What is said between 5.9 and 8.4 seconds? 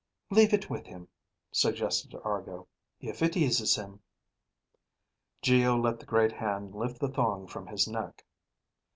the great hand lift the thong from his neck.